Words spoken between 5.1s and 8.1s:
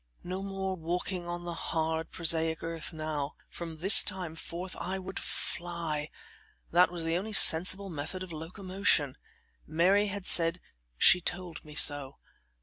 fly; that was the only sensible